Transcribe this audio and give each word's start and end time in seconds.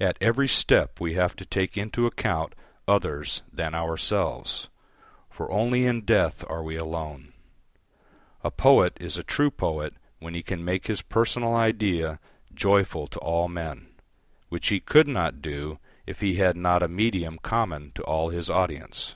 At 0.00 0.18
every 0.20 0.48
step 0.48 0.98
we 0.98 1.14
have 1.14 1.36
to 1.36 1.46
take 1.46 1.78
into 1.78 2.06
account 2.06 2.56
others 2.88 3.42
than 3.52 3.72
ourselves. 3.72 4.68
For 5.30 5.48
only 5.48 5.86
in 5.86 6.04
death 6.04 6.44
are 6.50 6.64
we 6.64 6.74
alone. 6.74 7.32
A 8.42 8.50
poet 8.50 8.96
is 9.00 9.16
a 9.16 9.22
true 9.22 9.52
poet 9.52 9.94
when 10.18 10.34
he 10.34 10.42
can 10.42 10.64
make 10.64 10.88
his 10.88 11.02
personal 11.02 11.54
idea 11.54 12.18
joyful 12.52 13.06
to 13.06 13.18
all 13.20 13.46
men, 13.46 13.86
which 14.48 14.70
he 14.70 14.80
could 14.80 15.06
not 15.06 15.40
do 15.40 15.78
if 16.04 16.18
he 16.20 16.34
had 16.34 16.56
not 16.56 16.82
a 16.82 16.88
medium 16.88 17.38
common 17.38 17.92
to 17.94 18.02
all 18.02 18.30
his 18.30 18.50
audience. 18.50 19.14